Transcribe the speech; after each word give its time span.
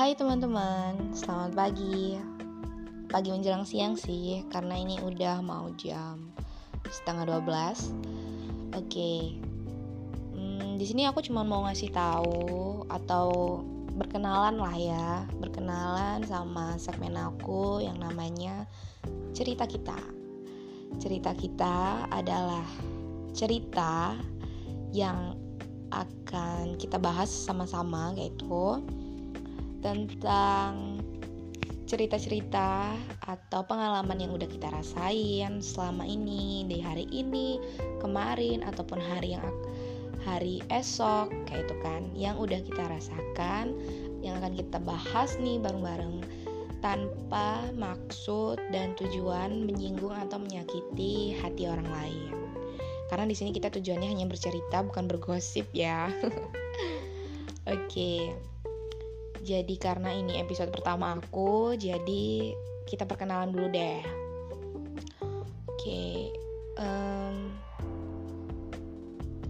Hai 0.00 0.16
teman-teman, 0.16 1.12
selamat 1.12 1.52
pagi. 1.52 2.16
Pagi 3.12 3.36
menjelang 3.36 3.68
siang 3.68 4.00
sih, 4.00 4.48
karena 4.48 4.72
ini 4.80 4.96
udah 4.96 5.44
mau 5.44 5.68
jam 5.76 6.32
setengah 6.88 7.28
12. 7.28 7.92
Oke. 8.80 9.36
Hmm, 10.32 10.80
di 10.80 10.88
sini 10.88 11.04
aku 11.04 11.20
cuma 11.20 11.44
mau 11.44 11.68
ngasih 11.68 11.92
tahu 11.92 12.80
atau 12.88 13.60
berkenalan 13.92 14.56
lah 14.56 14.72
ya, 14.72 15.28
berkenalan 15.36 16.24
sama 16.24 16.80
segmen 16.80 17.20
aku 17.20 17.84
yang 17.84 18.00
namanya 18.00 18.64
cerita 19.36 19.68
kita. 19.68 20.00
Cerita 20.96 21.36
kita 21.36 22.08
adalah 22.08 22.64
cerita 23.36 24.16
yang 24.96 25.36
akan 25.92 26.80
kita 26.80 26.96
bahas 26.96 27.28
sama-sama 27.28 28.16
yaitu 28.16 28.80
tentang 29.80 31.00
cerita-cerita 31.90 32.94
atau 33.26 33.66
pengalaman 33.66 34.22
yang 34.22 34.30
udah 34.30 34.46
kita 34.46 34.70
rasain 34.70 35.58
selama 35.58 36.06
ini 36.06 36.62
di 36.70 36.78
hari 36.78 37.10
ini, 37.10 37.58
kemarin 37.98 38.62
ataupun 38.62 39.02
hari 39.02 39.34
yang 39.34 39.42
hari 40.22 40.62
esok 40.70 41.32
kayak 41.48 41.66
itu 41.66 41.76
kan 41.80 42.02
yang 42.12 42.36
udah 42.36 42.60
kita 42.60 42.84
rasakan 42.92 43.72
yang 44.20 44.36
akan 44.36 44.52
kita 44.52 44.78
bahas 44.84 45.34
nih 45.40 45.56
bareng-bareng 45.58 46.20
tanpa 46.84 47.64
maksud 47.76 48.60
dan 48.72 48.96
tujuan 48.96 49.68
menyinggung 49.68 50.12
atau 50.12 50.40
menyakiti 50.40 51.36
hati 51.40 51.68
orang 51.68 51.88
lain. 51.88 52.32
Karena 53.12 53.26
di 53.26 53.34
sini 53.34 53.50
kita 53.50 53.68
tujuannya 53.68 54.08
hanya 54.08 54.26
bercerita 54.30 54.80
bukan 54.86 55.10
bergosip 55.10 55.66
ya. 55.74 56.08
Oke. 57.68 57.74
Okay. 57.90 58.20
Jadi 59.40 59.80
karena 59.80 60.12
ini 60.12 60.36
episode 60.36 60.68
pertama 60.68 61.16
aku, 61.16 61.72
jadi 61.72 62.52
kita 62.84 63.08
perkenalan 63.08 63.56
dulu 63.56 63.72
deh. 63.72 64.04
Oke, 65.64 66.28
um, 66.76 67.48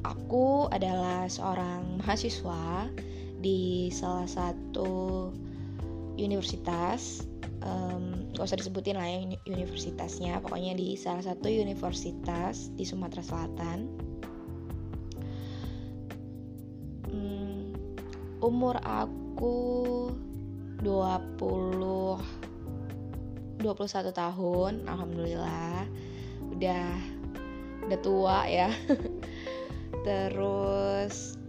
aku 0.07 0.71
adalah 0.71 1.27
seorang 1.27 1.99
mahasiswa 1.99 2.87
di 3.43 3.91
salah 3.91 4.31
satu 4.31 5.35
universitas. 6.15 7.27
Um, 7.61 8.31
gak 8.33 8.47
usah 8.47 8.57
disebutin 8.63 8.97
lah 8.97 9.05
ya 9.05 9.37
universitasnya, 9.51 10.41
pokoknya 10.41 10.79
di 10.79 10.97
salah 10.97 11.21
satu 11.21 11.51
universitas 11.51 12.73
di 12.79 12.87
Sumatera 12.87 13.27
Selatan. 13.27 14.10
Umur 18.41 18.81
aku 18.85 19.31
aku 19.41 20.13
20 20.85 22.21
21 23.65 24.13
tahun 24.13 24.73
alhamdulillah. 24.85 25.89
Udah 26.53 26.93
udah 27.89 28.01
tua 28.05 28.45
ya. 28.45 28.69
Terus 30.05 31.41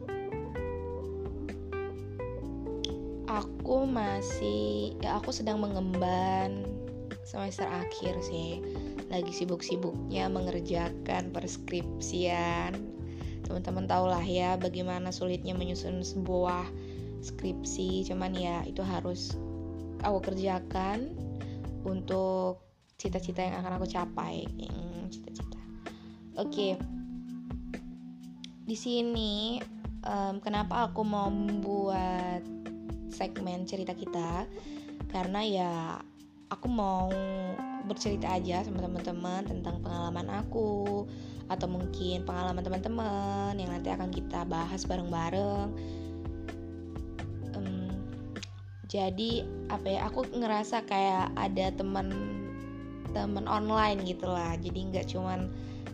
aku 3.28 3.84
masih 3.84 4.96
ya 5.04 5.20
aku 5.20 5.36
sedang 5.36 5.60
mengemban 5.60 6.64
semester 7.28 7.68
akhir 7.68 8.24
sih. 8.24 8.64
Lagi 9.12 9.36
sibuk-sibuknya 9.36 10.32
mengerjakan 10.32 11.36
perskripsian 11.36 13.01
teman-teman 13.52 13.84
tahulah 13.84 14.24
ya 14.24 14.56
bagaimana 14.56 15.12
sulitnya 15.12 15.52
menyusun 15.52 16.00
sebuah 16.00 16.64
skripsi. 17.20 18.08
Cuman 18.08 18.32
ya 18.32 18.64
itu 18.64 18.80
harus 18.80 19.36
aku 20.00 20.32
kerjakan 20.32 21.12
untuk 21.84 22.64
cita-cita 22.96 23.44
yang 23.44 23.60
akan 23.60 23.76
aku 23.76 23.88
capai. 23.92 24.48
Hmm, 24.48 25.12
cita-cita. 25.12 25.60
Oke. 26.40 26.48
Okay. 26.48 26.74
di 28.62 28.80
sini 28.80 29.60
um, 30.08 30.40
kenapa 30.40 30.88
aku 30.88 31.04
mau 31.04 31.28
membuat 31.28 32.40
segmen 33.12 33.68
cerita 33.68 33.92
kita? 33.92 34.48
Karena 35.12 35.44
ya 35.44 35.74
aku 36.48 36.68
mau 36.72 37.12
bercerita 37.84 38.32
aja 38.32 38.64
sama 38.64 38.80
teman-teman 38.80 39.44
tentang 39.44 39.84
pengalaman 39.84 40.28
aku 40.40 41.04
atau 41.52 41.68
mungkin 41.68 42.24
pengalaman 42.24 42.64
teman-teman 42.64 43.60
yang 43.60 43.68
nanti 43.68 43.92
akan 43.92 44.08
kita 44.08 44.48
bahas 44.48 44.88
bareng-bareng. 44.88 45.76
Jadi 48.92 49.40
apa 49.72 49.88
ya 49.88 50.04
aku 50.12 50.28
ngerasa 50.36 50.84
kayak 50.84 51.32
ada 51.40 51.72
teman 51.72 52.12
teman 53.16 53.48
online 53.48 54.04
gitu 54.04 54.28
lah 54.28 54.56
jadi 54.60 54.80
nggak 54.92 55.08
cuman 55.16 55.48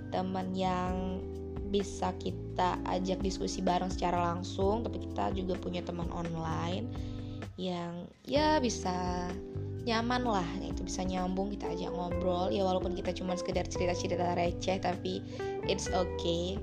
teman 0.10 0.50
yang 0.58 1.22
bisa 1.70 2.10
kita 2.18 2.80
ajak 2.90 3.22
diskusi 3.22 3.62
bareng 3.62 3.94
secara 3.94 4.34
langsung 4.34 4.82
tapi 4.82 5.04
kita 5.04 5.30
juga 5.38 5.54
punya 5.62 5.86
teman 5.86 6.10
online 6.10 6.90
yang 7.60 8.10
ya 8.26 8.58
bisa 8.58 9.30
nyaman 9.88 10.28
lah 10.28 10.50
itu 10.60 10.84
bisa 10.84 11.08
nyambung 11.08 11.56
kita 11.56 11.72
ajak 11.72 11.96
ngobrol. 11.96 12.52
Ya 12.52 12.68
walaupun 12.68 12.92
kita 12.92 13.16
cuma 13.16 13.40
sekedar 13.40 13.64
cerita-cerita 13.64 14.36
receh 14.36 14.84
tapi 14.84 15.24
it's 15.72 15.88
okay. 15.96 16.60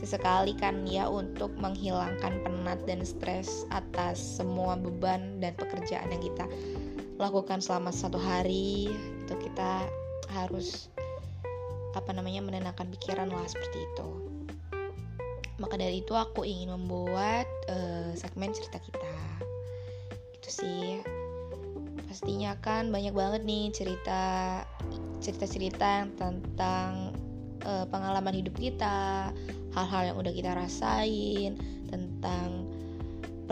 Sesekali 0.00 0.56
kan 0.56 0.88
ya 0.88 1.04
untuk 1.08 1.52
menghilangkan 1.60 2.40
penat 2.40 2.80
dan 2.88 3.04
stres 3.04 3.68
atas 3.68 4.16
semua 4.16 4.76
beban 4.76 5.40
dan 5.40 5.52
pekerjaan 5.56 6.08
yang 6.08 6.24
kita 6.24 6.48
lakukan 7.16 7.60
selama 7.64 7.92
satu 7.92 8.20
hari 8.20 8.92
itu 9.24 9.34
kita 9.40 9.88
harus 10.32 10.92
apa 11.96 12.12
namanya 12.12 12.44
menenangkan 12.44 12.88
pikiran 12.92 13.32
lah 13.32 13.44
seperti 13.48 13.84
itu. 13.84 14.08
Maka 15.56 15.80
dari 15.80 16.04
itu 16.04 16.12
aku 16.12 16.44
ingin 16.44 16.76
membuat 16.76 17.48
uh, 17.72 18.12
segmen 18.12 18.52
cerita 18.52 18.76
kita. 18.76 19.12
Itu 20.36 20.48
sih 20.52 21.00
pastinya 22.16 22.56
kan 22.64 22.88
banyak 22.88 23.12
banget 23.12 23.44
nih 23.44 23.68
cerita 23.76 24.64
cerita-cerita 25.20 25.84
yang 25.84 26.16
tentang 26.16 27.12
uh, 27.68 27.84
pengalaman 27.92 28.32
hidup 28.32 28.56
kita 28.56 29.28
hal-hal 29.76 30.02
yang 30.08 30.16
udah 30.16 30.32
kita 30.32 30.56
rasain 30.56 31.60
tentang 31.92 32.64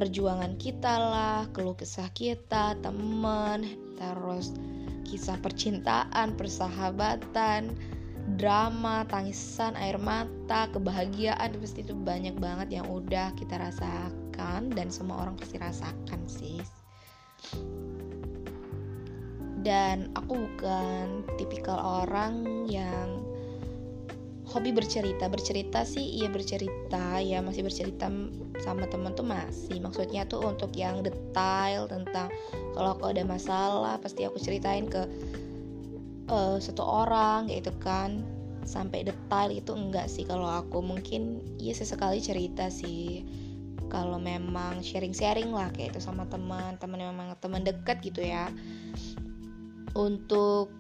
perjuangan 0.01 0.57
kita 0.57 0.97
lah, 0.97 1.45
keluh 1.53 1.77
kesah 1.77 2.09
kita, 2.17 2.73
temen, 2.81 3.77
terus 4.01 4.57
kisah 5.05 5.37
percintaan, 5.45 6.33
persahabatan, 6.33 7.77
drama, 8.41 9.05
tangisan, 9.13 9.77
air 9.77 10.01
mata, 10.01 10.73
kebahagiaan 10.73 11.53
pasti 11.61 11.85
itu 11.85 11.93
banyak 11.93 12.41
banget 12.41 12.81
yang 12.81 12.89
udah 12.89 13.29
kita 13.37 13.61
rasakan 13.61 14.73
dan 14.73 14.89
semua 14.89 15.21
orang 15.29 15.37
pasti 15.37 15.61
rasakan 15.61 16.21
sih. 16.25 16.65
Dan 19.65 20.13
aku 20.13 20.45
bukan 20.45 21.25
tipikal 21.41 22.05
orang 22.05 22.69
yang 22.69 23.25
hobi 24.45 24.77
bercerita. 24.77 25.25
Bercerita 25.33 25.89
sih 25.89 26.21
iya 26.21 26.29
bercerita. 26.29 27.17
Ya 27.25 27.41
masih 27.41 27.65
bercerita 27.65 28.13
sama 28.61 28.85
teman 28.93 29.17
tuh 29.17 29.25
masih. 29.25 29.81
Maksudnya 29.81 30.29
tuh 30.29 30.45
untuk 30.45 30.77
yang 30.77 31.01
detail 31.01 31.89
tentang 31.89 32.29
kalau 32.77 32.93
aku 32.93 33.09
ada 33.09 33.25
masalah 33.25 33.97
pasti 33.97 34.29
aku 34.29 34.37
ceritain 34.37 34.85
ke 34.85 35.09
uh, 36.29 36.61
satu 36.61 36.85
orang 36.85 37.49
gitu 37.49 37.73
kan. 37.81 38.21
Sampai 38.69 39.09
detail 39.09 39.49
itu 39.49 39.73
enggak 39.73 40.13
sih 40.13 40.29
kalau 40.29 40.45
aku. 40.45 40.85
Mungkin 40.85 41.41
iya 41.57 41.73
sesekali 41.73 42.21
cerita 42.21 42.69
sih. 42.69 43.25
Kalau 43.89 44.21
memang 44.21 44.85
sharing-sharing 44.85 45.57
lah 45.57 45.73
kayak 45.73 45.97
itu 45.97 46.05
sama 46.05 46.29
teman. 46.29 46.77
Teman 46.77 47.01
memang 47.01 47.33
teman 47.41 47.65
dekat 47.65 48.05
gitu 48.05 48.21
ya 48.21 48.53
untuk 49.95 50.75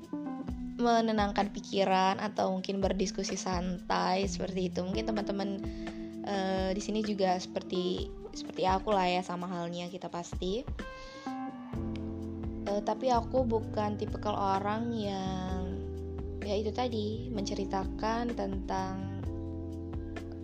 menenangkan 0.74 1.54
pikiran 1.54 2.18
atau 2.18 2.50
mungkin 2.50 2.82
berdiskusi 2.82 3.38
santai 3.38 4.26
seperti 4.26 4.74
itu. 4.74 4.82
Mungkin 4.82 5.06
teman-teman 5.06 5.62
uh, 6.26 6.70
di 6.74 6.82
sini 6.82 7.00
juga 7.06 7.38
seperti 7.38 8.10
seperti 8.34 8.66
aku 8.66 8.90
lah 8.90 9.06
ya 9.06 9.22
sama 9.22 9.46
halnya 9.46 9.86
kita 9.86 10.10
pasti. 10.10 10.66
Uh, 12.66 12.82
tapi 12.82 13.14
aku 13.14 13.46
bukan 13.46 13.94
tipikal 13.94 14.34
orang 14.34 14.90
yang 14.90 15.78
ya 16.42 16.58
itu 16.58 16.74
tadi 16.74 17.30
menceritakan 17.30 18.34
tentang 18.34 19.22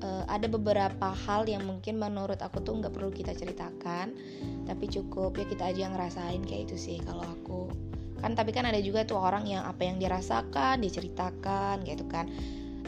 uh, 0.06 0.24
ada 0.30 0.46
beberapa 0.46 1.10
hal 1.26 1.50
yang 1.50 1.66
mungkin 1.66 1.98
menurut 1.98 2.38
aku 2.38 2.62
tuh 2.62 2.78
nggak 2.78 2.94
perlu 2.94 3.10
kita 3.10 3.34
ceritakan. 3.34 4.14
Tapi 4.62 4.84
cukup 4.86 5.34
ya 5.34 5.44
kita 5.50 5.74
aja 5.74 5.90
yang 5.90 5.98
ngerasain 5.98 6.46
kayak 6.46 6.70
itu 6.70 6.78
sih 6.78 6.96
kalau 7.02 7.26
aku 7.26 7.89
kan 8.20 8.36
tapi 8.36 8.52
kan 8.52 8.68
ada 8.68 8.78
juga 8.80 9.02
tuh 9.08 9.16
orang 9.16 9.48
yang 9.48 9.64
apa 9.64 9.88
yang 9.88 9.96
dirasakan 9.96 10.80
diceritakan 10.84 11.82
gitu 11.88 12.04
kan. 12.06 12.28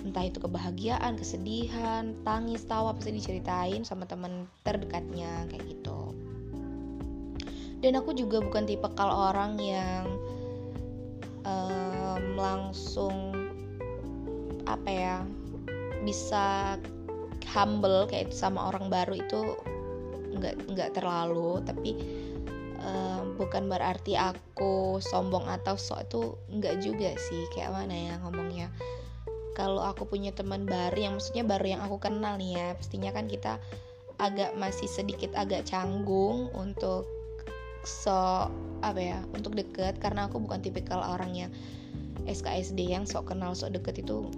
Entah 0.03 0.27
itu 0.27 0.43
kebahagiaan 0.43 1.15
kesedihan 1.15 2.13
tangis 2.27 2.67
tawa 2.67 2.91
pasti 2.93 3.15
diceritain 3.15 3.87
sama 3.87 4.05
teman 4.05 4.51
terdekatnya 4.67 5.47
kayak 5.47 5.65
gitu. 5.67 6.13
Dan 7.83 7.99
aku 7.99 8.15
juga 8.15 8.39
bukan 8.43 8.67
tipe 8.67 8.87
kalau 8.95 9.31
orang 9.35 9.59
yang 9.59 10.07
um, 11.47 12.23
langsung 12.39 13.35
apa 14.67 14.91
ya 14.91 15.17
bisa 16.07 16.79
humble 17.51 18.07
kayak 18.11 18.31
itu 18.31 18.37
sama 18.39 18.71
orang 18.71 18.87
baru 18.91 19.19
itu 19.19 19.41
nggak 20.35 20.55
nggak 20.71 20.91
terlalu. 20.99 21.63
Tapi 21.63 21.91
um, 22.83 23.39
bukan 23.39 23.71
berarti 23.71 24.19
aku 24.19 24.99
sombong 24.99 25.47
atau 25.47 25.79
sok 25.79 26.01
itu 26.07 26.21
nggak 26.53 26.77
juga 26.83 27.11
sih. 27.17 27.47
Kayak 27.55 27.73
mana 27.75 27.95
ya 27.95 28.15
ngomongnya? 28.23 28.69
Kalau 29.53 29.85
aku 29.85 30.09
punya 30.09 30.33
teman 30.33 30.65
baru 30.65 30.97
yang 30.97 31.13
maksudnya 31.21 31.45
baru 31.45 31.77
yang 31.77 31.81
aku 31.85 32.01
kenal 32.01 32.41
nih 32.41 32.57
ya 32.57 32.67
pastinya 32.73 33.11
kan 33.13 33.29
kita 33.29 33.61
agak 34.17 34.57
masih 34.57 34.89
sedikit 34.89 35.29
agak 35.37 35.69
canggung 35.69 36.49
untuk 36.57 37.05
so 37.85 38.49
apa 38.83 39.01
ya 39.01 39.19
untuk 39.37 39.55
deket. 39.55 39.99
Karena 40.03 40.27
aku 40.27 40.43
bukan 40.43 40.61
tipikal 40.61 41.01
orang 41.05 41.33
yang 41.37 41.51
SKSD 42.27 42.87
yang 42.87 43.05
sok 43.07 43.35
kenal 43.35 43.55
sok 43.55 43.79
deket 43.79 44.03
itu 44.03 44.31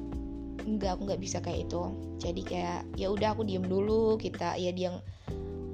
enggak 0.65 0.97
aku 0.97 1.13
nggak 1.13 1.23
bisa 1.23 1.39
kayak 1.41 1.69
itu. 1.69 1.83
Jadi 2.21 2.43
kayak 2.43 2.81
ya 2.97 3.13
udah 3.13 3.37
aku 3.37 3.45
diem 3.45 3.65
dulu 3.65 4.17
kita 4.17 4.57
ya 4.57 4.73
dia 4.73 4.97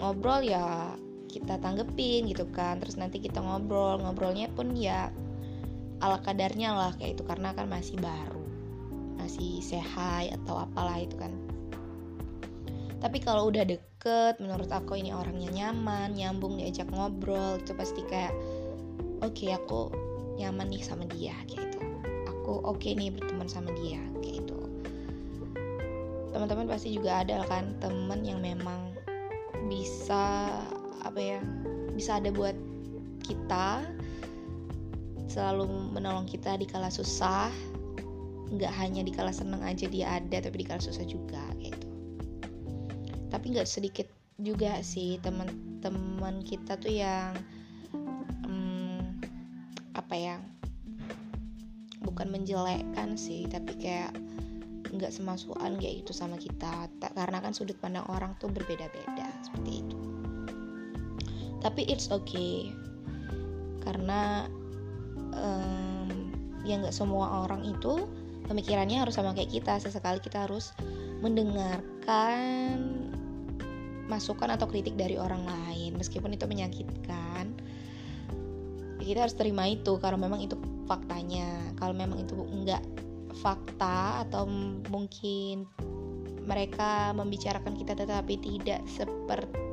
ngobrol 0.00 0.42
ya 0.42 0.96
kita 1.30 1.56
tanggepin 1.62 2.26
gitu 2.26 2.44
kan. 2.50 2.82
Terus 2.82 2.98
nanti 2.98 3.22
kita 3.22 3.38
ngobrol 3.38 4.02
ngobrolnya 4.02 4.50
pun 4.52 4.74
ya 4.74 5.14
ala 6.02 6.18
kadarnya 6.20 6.74
lah 6.74 6.92
kayak 6.98 7.20
itu 7.20 7.22
karena 7.24 7.54
kan 7.54 7.68
masih 7.68 7.96
baru 8.00 8.42
masih 9.20 9.60
sehat 9.60 10.32
atau 10.42 10.66
apalah 10.66 10.98
itu 10.98 11.14
kan. 11.14 11.32
Tapi 13.00 13.16
kalau 13.22 13.48
udah 13.48 13.64
deket 13.64 14.36
menurut 14.42 14.68
aku 14.68 14.96
ini 14.98 15.12
orangnya 15.14 15.48
nyaman 15.48 16.12
nyambung 16.12 16.60
diajak 16.60 16.88
ngobrol 16.92 17.56
itu 17.56 17.72
pasti 17.72 18.04
kayak 18.08 18.34
oke 19.20 19.36
okay, 19.36 19.52
aku 19.56 19.92
nyaman 20.40 20.72
nih 20.72 20.80
sama 20.80 21.04
dia 21.12 21.36
kayak 21.48 21.68
itu 21.68 21.80
aku 22.28 22.64
oke 22.64 22.80
okay 22.80 22.96
nih 22.96 23.12
berteman 23.12 23.48
sama 23.48 23.68
dia 23.76 24.00
kayak 24.24 24.40
itu 24.40 24.58
teman-teman 26.32 26.66
pasti 26.68 26.96
juga 26.96 27.20
ada 27.20 27.44
kan 27.44 27.76
temen 27.84 28.24
yang 28.24 28.40
memang 28.40 28.96
bisa 29.68 30.48
apa 31.04 31.20
ya 31.20 31.40
bisa 31.96 32.16
ada 32.16 32.32
buat 32.32 32.56
kita 33.24 33.84
selalu 35.30 35.94
menolong 35.94 36.26
kita 36.26 36.58
di 36.58 36.66
kala 36.66 36.90
susah. 36.90 37.54
Nggak 38.50 38.72
hanya 38.82 39.06
di 39.06 39.14
kala 39.14 39.30
seneng 39.30 39.62
aja 39.62 39.86
dia 39.86 40.18
ada 40.18 40.42
tapi 40.42 40.66
di 40.66 40.66
kala 40.66 40.82
susah 40.82 41.06
juga 41.06 41.40
gitu. 41.62 41.86
Tapi 43.30 43.54
nggak 43.54 43.68
sedikit 43.70 44.10
juga 44.42 44.82
sih 44.82 45.22
teman-teman 45.22 46.42
kita 46.42 46.74
tuh 46.82 46.90
yang 46.90 47.38
hmm, 48.42 49.22
apa 49.94 50.14
ya 50.18 50.36
bukan 52.02 52.32
menjelekkan 52.32 53.14
sih 53.14 53.46
tapi 53.46 53.78
kayak 53.78 54.10
nggak 54.90 55.14
semasukan 55.14 55.78
kayak 55.78 56.02
gitu 56.02 56.10
sama 56.10 56.34
kita. 56.34 56.90
Karena 57.14 57.38
kan 57.38 57.54
sudut 57.54 57.78
pandang 57.78 58.02
orang 58.10 58.34
tuh 58.42 58.50
berbeda-beda 58.50 59.30
seperti 59.46 59.86
itu 59.86 60.10
tapi 61.60 61.84
it's 61.88 62.08
okay. 62.08 62.72
Karena 63.84 64.48
um, 65.36 66.08
ya 66.64 66.80
nggak 66.80 66.92
semua 66.92 67.44
orang 67.48 67.64
itu 67.64 68.08
pemikirannya 68.48 69.00
harus 69.00 69.16
sama 69.16 69.36
kayak 69.36 69.52
kita. 69.52 69.76
Sesekali 69.80 70.20
kita 70.20 70.48
harus 70.48 70.72
mendengarkan 71.20 72.76
masukan 74.08 74.50
atau 74.56 74.66
kritik 74.66 74.96
dari 74.96 75.20
orang 75.20 75.46
lain. 75.46 75.96
Meskipun 75.96 76.34
itu 76.34 76.48
menyakitkan 76.48 77.54
ya 79.00 79.16
kita 79.16 79.20
harus 79.24 79.36
terima 79.36 79.64
itu 79.64 79.96
karena 79.96 80.20
memang 80.20 80.44
itu 80.44 80.56
faktanya. 80.84 81.72
Kalau 81.80 81.96
memang 81.96 82.20
itu 82.20 82.36
enggak 82.36 82.84
fakta 83.40 84.26
atau 84.28 84.44
mungkin 84.90 85.64
mereka 86.44 87.14
membicarakan 87.14 87.78
kita 87.78 87.94
tetapi 87.94 88.34
tidak 88.42 88.82
seperti 88.90 89.69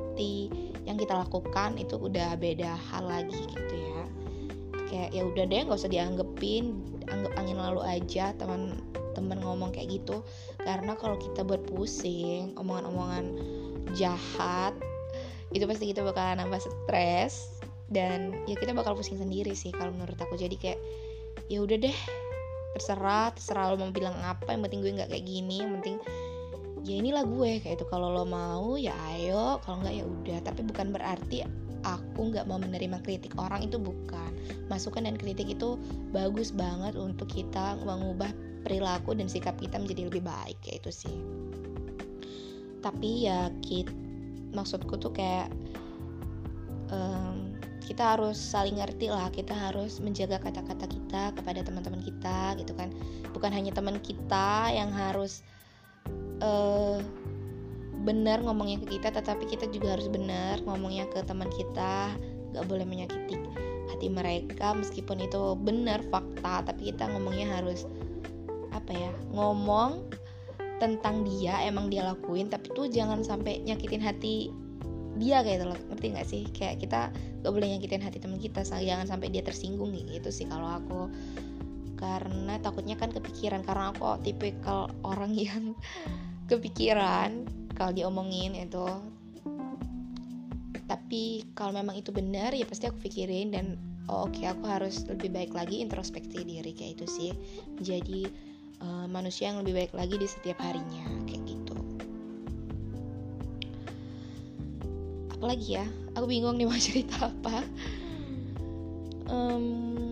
yang 0.88 0.98
kita 0.98 1.14
lakukan 1.14 1.76
itu 1.78 2.00
udah 2.00 2.40
beda 2.40 2.74
hal 2.90 3.06
lagi 3.06 3.46
gitu 3.48 3.76
ya. 3.76 4.04
Kayak 4.88 5.10
ya 5.12 5.22
udah 5.28 5.44
deh 5.46 5.62
nggak 5.68 5.80
usah 5.80 5.92
dianggepin 5.92 6.80
anggap 7.12 7.34
angin 7.36 7.60
lalu 7.60 7.84
aja 7.84 8.32
teman 8.40 8.80
teman 9.14 9.40
ngomong 9.44 9.76
kayak 9.76 10.00
gitu. 10.02 10.24
Karena 10.64 10.96
kalau 10.96 11.20
kita 11.20 11.44
buat 11.44 11.64
pusing 11.68 12.56
omongan-omongan 12.56 13.36
jahat 13.96 14.74
itu 15.52 15.64
pasti 15.64 15.92
kita 15.92 16.04
bakal 16.04 16.38
nambah 16.40 16.60
stres. 16.60 17.60
Dan 17.88 18.36
ya 18.52 18.60
kita 18.60 18.76
bakal 18.76 19.00
pusing 19.00 19.16
sendiri 19.16 19.56
sih 19.56 19.72
kalau 19.72 19.96
menurut 19.96 20.20
aku. 20.20 20.36
Jadi 20.36 20.56
kayak 20.60 20.80
ya 21.48 21.64
udah 21.64 21.80
deh 21.80 21.98
terserah 22.76 23.34
terserah 23.34 23.74
lo 23.74 23.76
mau 23.82 23.90
bilang 23.90 24.14
apa 24.22 24.54
yang 24.54 24.62
penting 24.62 24.86
gue 24.86 24.92
nggak 25.02 25.10
kayak 25.10 25.26
gini 25.26 25.66
yang 25.66 25.82
penting 25.82 25.98
ya 26.88 27.04
inilah 27.04 27.28
gue 27.28 27.60
kayak 27.60 27.84
itu 27.84 27.86
kalau 27.92 28.16
lo 28.16 28.24
mau 28.24 28.80
ya 28.80 28.96
ayo. 29.12 29.60
Kalau 29.68 29.84
nggak 29.84 29.96
ya 30.00 30.06
udah. 30.08 30.40
Tapi 30.48 30.64
bukan 30.64 30.96
berarti 30.96 31.44
aku 31.84 32.32
nggak 32.32 32.48
mau 32.48 32.56
menerima 32.56 33.04
kritik. 33.04 33.36
Orang 33.36 33.68
itu 33.68 33.76
bukan. 33.76 34.32
Masukan 34.72 35.04
dan 35.04 35.20
kritik 35.20 35.52
itu 35.52 35.76
bagus 36.16 36.56
banget 36.56 36.96
untuk 36.96 37.28
kita 37.28 37.76
mengubah 37.84 38.32
perilaku 38.64 39.12
dan 39.12 39.28
sikap 39.28 39.60
kita 39.60 39.76
menjadi 39.76 40.08
lebih 40.08 40.24
baik 40.24 40.56
kayak 40.64 40.88
itu 40.88 40.92
sih. 41.06 41.18
Tapi 42.80 43.28
ya 43.28 43.52
kita 43.60 43.92
maksudku 44.56 44.96
tuh 44.96 45.12
kayak 45.12 45.52
um, 46.96 47.52
kita 47.84 48.16
harus 48.16 48.40
saling 48.40 48.80
ngerti 48.80 49.12
lah. 49.12 49.28
Kita 49.28 49.52
harus 49.52 50.00
menjaga 50.00 50.40
kata-kata 50.40 50.88
kita 50.88 51.36
kepada 51.36 51.68
teman-teman 51.68 52.00
kita 52.00 52.56
gitu 52.56 52.72
kan. 52.80 52.96
Bukan 53.36 53.52
hanya 53.52 53.76
teman 53.76 54.00
kita 54.00 54.72
yang 54.72 54.88
harus 54.88 55.44
uh, 56.42 57.00
benar 58.04 58.40
ngomongnya 58.40 58.80
ke 58.86 58.98
kita 59.00 59.12
tetapi 59.12 59.50
kita 59.50 59.68
juga 59.68 60.00
harus 60.00 60.08
benar 60.08 60.62
ngomongnya 60.64 61.10
ke 61.12 61.24
teman 61.26 61.50
kita. 61.54 62.14
Gak 62.56 62.66
boleh 62.66 62.88
menyakiti 62.88 63.36
hati 63.92 64.08
mereka 64.12 64.76
meskipun 64.76 65.24
itu 65.24 65.56
benar 65.58 66.04
fakta 66.14 66.64
tapi 66.68 66.94
kita 66.94 67.10
ngomongnya 67.12 67.50
harus 67.50 67.88
apa 68.76 68.94
ya 68.94 69.12
ngomong 69.34 70.06
tentang 70.78 71.26
dia 71.26 71.66
emang 71.66 71.90
dia 71.90 72.06
lakuin 72.06 72.46
tapi 72.46 72.70
tuh 72.78 72.86
jangan 72.86 73.26
sampai 73.26 73.66
nyakitin 73.66 74.04
hati 74.04 74.54
dia 75.18 75.42
kayak 75.42 75.66
loh 75.66 75.80
ngerti 75.90 76.06
nggak 76.14 76.28
sih? 76.30 76.44
Kayak 76.54 76.76
kita 76.86 77.02
gak 77.42 77.52
boleh 77.52 77.68
nyakitin 77.74 78.06
hati 78.06 78.22
teman 78.22 78.38
kita 78.38 78.62
jangan 78.64 79.10
sampai 79.10 79.34
dia 79.34 79.42
tersinggung 79.42 79.92
gitu 79.92 80.30
sih 80.30 80.46
kalau 80.46 80.78
aku. 80.78 81.02
Karena 81.98 82.62
takutnya 82.62 82.94
kan 82.94 83.10
kepikiran 83.10 83.66
karena 83.66 83.90
aku 83.90 84.22
tipikal 84.22 84.94
orang 85.02 85.34
yang 85.50 85.74
kepikiran 86.48 87.44
kalau 87.76 87.92
diomongin 87.94 88.56
itu. 88.56 88.88
Tapi 90.88 91.44
kalau 91.52 91.76
memang 91.76 92.00
itu 92.00 92.16
benar 92.16 92.56
ya 92.56 92.64
pasti 92.64 92.88
aku 92.88 93.04
pikirin 93.04 93.52
dan 93.52 93.76
oh, 94.08 94.26
oke 94.26 94.40
okay, 94.40 94.48
aku 94.48 94.64
harus 94.66 95.04
lebih 95.12 95.36
baik 95.36 95.52
lagi 95.52 95.84
introspeksi 95.84 96.48
diri 96.48 96.72
kayak 96.72 97.00
itu 97.00 97.06
sih. 97.06 97.32
Menjadi 97.76 98.32
uh, 98.82 99.06
manusia 99.12 99.52
yang 99.52 99.60
lebih 99.62 99.76
baik 99.84 99.94
lagi 99.94 100.16
di 100.16 100.28
setiap 100.28 100.58
harinya 100.64 101.06
kayak 101.28 101.44
gitu. 101.44 101.76
Apalagi 105.38 105.68
ya? 105.78 105.86
Aku 106.16 106.26
bingung 106.26 106.56
nih 106.56 106.66
mau 106.66 106.80
cerita 106.88 107.28
apa. 107.30 107.62
Um, 109.28 110.07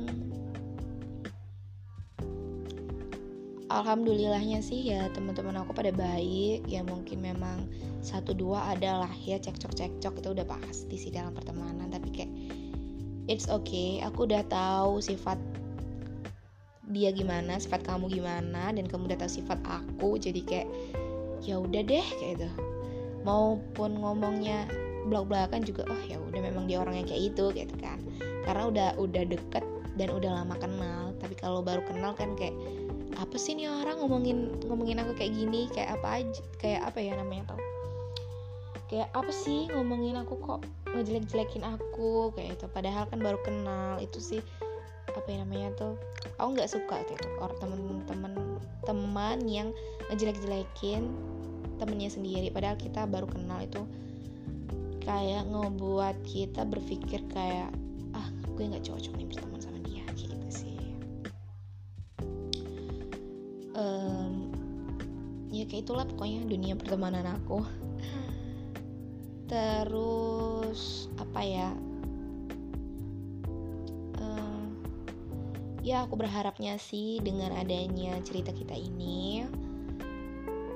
alhamdulillahnya 3.75 4.63
sih 4.63 4.96
ya 4.96 5.12
teman-teman 5.12 5.60
aku 5.60 5.75
pada 5.75 5.91
baik. 5.91 6.63
Ya 6.65 6.79
mungkin 6.82 7.20
memang 7.20 7.67
satu 8.00 8.32
dua 8.32 8.72
adalah 8.72 9.12
ya 9.27 9.36
cekcok 9.36 9.75
cekcok 9.75 10.24
itu 10.24 10.29
udah 10.32 10.48
pasti 10.48 10.96
sih 10.96 11.12
dalam 11.12 11.36
pertemanan. 11.36 11.91
Tapi 11.91 12.10
kayak 12.15 12.32
it's 13.27 13.51
okay. 13.51 14.00
Aku 14.08 14.24
udah 14.24 14.48
tahu 14.48 15.03
sifat 15.03 15.36
dia 16.94 17.10
gimana 17.10 17.58
sifat 17.58 17.82
kamu 17.82 18.13
gimana 18.13 18.70
dan 18.70 18.86
kamu 18.88 19.12
udah 19.12 19.20
tahu 19.20 19.32
sifat 19.44 19.60
aku. 19.67 20.15
Jadi 20.15 20.41
kayak 20.48 20.67
ya 21.44 21.60
udah 21.60 21.82
deh 21.84 22.08
kayak 22.24 22.39
itu 22.39 22.50
maupun 23.27 24.00
ngomongnya 24.00 24.70
belak-belakan 25.05 25.62
juga 25.62 25.86
oh 25.86 26.01
ya 26.08 26.17
udah 26.17 26.41
memang 26.41 26.65
dia 26.65 26.82
orang 26.82 27.03
yang 27.03 27.08
kayak 27.12 27.36
itu 27.36 27.51
gitu 27.51 27.75
kan. 27.84 28.00
Karena 28.48 28.63
udah 28.72 28.89
udah 29.01 29.24
deket 29.27 29.65
dan 30.00 30.08
udah 30.15 30.32
lama 30.44 30.55
kenal. 30.55 31.12
Tapi 31.20 31.36
kalau 31.36 31.60
baru 31.65 31.82
kenal 31.84 32.13
kan 32.13 32.38
kayak 32.39 32.53
apa 33.16 33.36
sih 33.40 33.56
nih 33.56 33.72
orang 33.72 34.00
ngomongin 34.04 34.52
ngomongin 34.68 35.00
aku 35.02 35.16
kayak 35.16 35.34
gini? 35.34 35.68
Kayak 35.72 36.00
apa 36.00 36.08
aja 36.22 36.42
kayak 36.60 36.82
apa 36.88 37.00
ya 37.00 37.14
namanya 37.16 37.56
tau 37.56 37.62
kayak 38.86 39.10
apa 39.18 39.34
sih 39.34 39.66
ngomongin 39.74 40.14
aku 40.22 40.38
kok 40.40 40.62
ngejelek-jelekin 40.94 41.66
aku? 41.66 42.30
Kayak 42.38 42.62
itu 42.62 42.66
padahal 42.70 43.04
kan 43.10 43.20
baru 43.20 43.40
kenal. 43.42 43.98
Itu 43.98 44.22
sih 44.22 44.42
apa 45.10 45.26
yang 45.28 45.48
namanya 45.50 45.70
tuh? 45.76 45.94
Aku 46.38 46.54
nggak 46.54 46.70
suka 46.70 47.02
kayak 47.02 47.18
itu 47.18 47.30
orang 47.42 47.58
temen-temen 47.58 48.34
teman 48.86 49.38
yang 49.50 49.74
ngejelek-jelekin 50.14 51.10
temennya 51.82 52.10
sendiri. 52.14 52.48
Padahal 52.54 52.78
kita 52.78 53.10
baru 53.10 53.26
kenal 53.26 53.60
itu 53.64 53.82
kayak 55.06 55.46
ngebuat 55.50 56.18
kita 56.26 56.66
berpikir 56.66 57.22
kayak 57.30 57.70
ah 58.18 58.28
gue 58.58 58.64
nggak 58.66 58.86
cocok 58.86 59.14
nih 59.20 59.28
berteman 59.30 59.62
sama 59.62 59.75
um, 63.75 64.50
ya 65.51 65.67
kayak 65.67 65.86
itulah 65.86 66.05
pokoknya 66.08 66.48
dunia 66.48 66.74
pertemanan 66.79 67.27
aku. 67.27 67.62
Terus 69.46 71.12
apa 71.22 71.41
ya? 71.46 71.70
Um, 74.17 74.74
ya 75.86 76.08
aku 76.08 76.17
berharapnya 76.17 76.82
sih 76.82 77.22
dengan 77.22 77.53
adanya 77.53 78.17
cerita 78.25 78.50
kita 78.50 78.74
ini 78.74 79.46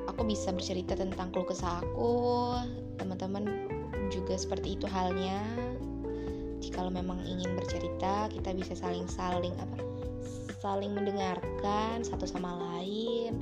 aku 0.05 0.21
bisa 0.27 0.51
bercerita 0.51 0.99
tentang 0.99 1.31
keluh 1.31 1.47
kesah 1.47 1.79
aku 1.79 2.11
teman-teman 2.99 3.47
juga 4.11 4.35
seperti 4.35 4.75
itu 4.75 4.85
halnya. 4.85 5.39
Jika 6.59 6.85
memang 6.91 7.23
ingin 7.23 7.55
bercerita 7.55 8.27
kita 8.27 8.51
bisa 8.51 8.75
saling-saling 8.75 9.55
apa 9.57 9.88
saling 10.59 10.91
mendengarkan 10.91 12.03
satu 12.03 12.27
sama 12.27 12.51
lain 12.59 13.39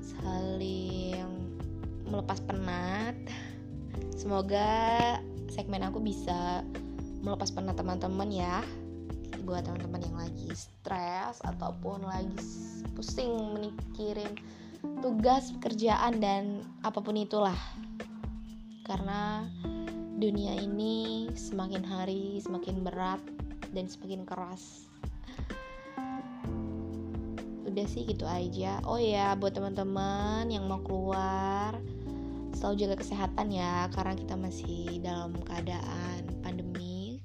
saling 0.00 1.24
melepas 2.08 2.42
penat. 2.44 3.16
Semoga 4.16 5.16
segmen 5.48 5.80
aku 5.86 6.02
bisa 6.02 6.64
melepas 7.24 7.48
penat 7.52 7.78
teman-teman 7.78 8.28
ya 8.28 8.60
buat 9.44 9.64
teman-teman 9.64 10.00
yang 10.04 10.16
lagi 10.20 10.50
stres 10.52 11.40
ataupun 11.40 12.04
lagi 12.04 12.36
pusing 12.92 13.56
memikirin 13.56 14.36
tugas 15.00 15.48
pekerjaan 15.56 16.20
dan 16.20 16.64
apa 16.84 17.00
pun 17.00 17.16
itulah. 17.16 17.56
Karena 18.84 19.46
dunia 20.20 20.56
ini 20.60 21.28
semakin 21.32 21.80
hari 21.80 22.42
semakin 22.44 22.84
berat 22.84 23.22
dan 23.72 23.88
semakin 23.88 24.28
keras 24.28 24.90
udah 27.70 27.86
sih 27.86 28.02
gitu 28.02 28.26
aja. 28.26 28.82
Oh 28.82 28.98
ya 28.98 29.38
buat 29.38 29.54
teman-teman 29.54 30.50
yang 30.50 30.66
mau 30.66 30.82
keluar 30.82 31.78
selalu 32.50 32.84
jaga 32.84 32.96
kesehatan 33.00 33.48
ya 33.54 33.88
karena 33.94 34.18
kita 34.18 34.34
masih 34.34 35.00
dalam 35.00 35.32
keadaan 35.46 36.28
pandemi 36.44 37.24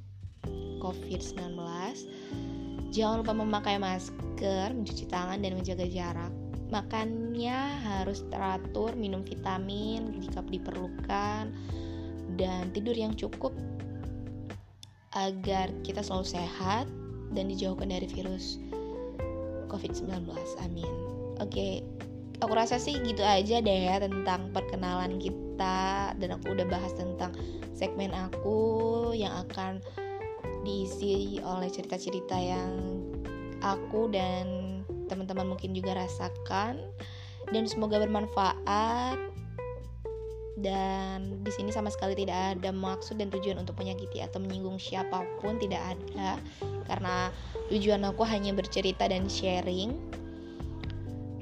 COVID-19 0.79 1.59
jangan 2.95 3.19
lupa 3.19 3.33
memakai 3.35 3.75
masker 3.75 4.71
mencuci 4.71 5.09
tangan 5.11 5.41
dan 5.41 5.57
menjaga 5.57 5.83
jarak. 5.89 6.31
Makannya 6.71 7.57
harus 7.83 8.23
teratur 8.31 8.95
minum 8.95 9.25
vitamin 9.25 10.15
jika 10.23 10.39
diperlukan 10.45 11.51
dan 12.39 12.63
tidur 12.71 12.95
yang 12.95 13.11
cukup 13.17 13.51
agar 15.15 15.71
kita 15.83 15.99
selalu 15.99 16.27
sehat 16.27 16.85
dan 17.33 17.49
dijauhkan 17.49 17.89
dari 17.89 18.05
virus 18.05 18.59
COVID-19. 19.71 20.29
Amin. 20.61 20.93
Oke, 21.41 21.81
aku 22.39 22.53
rasa 22.55 22.79
sih 22.79 22.99
gitu 23.03 23.23
aja 23.23 23.59
deh 23.59 23.79
ya 23.91 23.99
tentang 23.99 24.51
perkenalan 24.51 25.19
kita 25.19 26.13
dan 26.15 26.29
aku 26.35 26.55
udah 26.55 26.67
bahas 26.67 26.91
tentang 26.95 27.31
segmen 27.75 28.11
aku 28.11 29.11
yang 29.15 29.31
akan 29.47 29.83
diisi 30.65 31.37
oleh 31.43 31.69
cerita-cerita 31.69 32.35
yang 32.35 32.71
aku 33.61 34.09
dan 34.09 34.81
teman-teman 35.05 35.53
mungkin 35.53 35.77
juga 35.77 35.93
rasakan 35.93 36.81
dan 37.53 37.63
semoga 37.69 38.01
bermanfaat 38.01 39.34
dan 40.55 41.43
di 41.43 41.51
sini 41.51 41.67
sama 41.67 41.91
sekali 41.91 42.15
tidak 42.15 42.55
ada 42.55 42.71
maksud 42.71 43.19
dan 43.19 43.27
tujuan 43.27 43.59
untuk 43.59 43.75
menyakiti 43.75 44.23
atau 44.23 44.39
menyinggung 44.39 44.79
siapa 44.79 45.27
pun 45.43 45.59
tidak 45.59 45.83
ada. 45.83 46.39
Karena 46.87 47.27
tujuan 47.67 48.07
aku 48.07 48.23
hanya 48.23 48.55
bercerita 48.55 49.11
dan 49.11 49.27
sharing. 49.27 49.99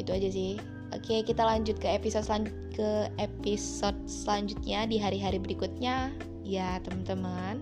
Itu 0.01 0.17
aja 0.17 0.33
sih. 0.33 0.57
Oke 0.93 1.21
kita 1.21 1.45
lanjut 1.45 1.77
ke 1.77 1.89
episode 1.93 2.25
selan 2.25 2.49
ke 2.73 3.09
episode 3.21 3.97
selanjutnya 4.09 4.89
di 4.89 4.97
hari-hari 4.97 5.37
berikutnya. 5.37 6.09
Ya 6.41 6.81
teman-teman. 6.81 7.61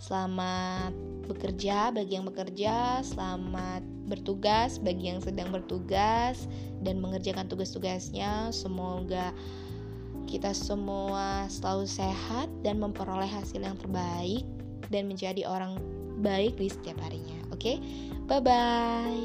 Selamat 0.00 0.96
bekerja 1.28 1.92
bagi 1.92 2.16
yang 2.16 2.24
bekerja. 2.24 3.04
Selamat 3.04 3.84
bertugas 4.08 4.80
bagi 4.80 5.12
yang 5.12 5.20
sedang 5.20 5.52
bertugas. 5.52 6.48
Dan 6.80 7.04
mengerjakan 7.04 7.44
tugas-tugasnya. 7.44 8.48
Semoga 8.56 9.36
kita 10.28 10.52
semua 10.52 11.48
selalu 11.48 11.88
sehat 11.88 12.52
dan 12.60 12.76
memperoleh 12.76 13.26
hasil 13.26 13.64
yang 13.64 13.80
terbaik 13.80 14.44
dan 14.92 15.08
menjadi 15.08 15.48
orang 15.48 15.80
baik 16.20 16.60
di 16.60 16.68
setiap 16.68 17.00
harinya. 17.00 17.40
Oke, 17.48 17.80
okay? 17.80 17.82
bye 18.28 18.44
bye. 18.44 19.16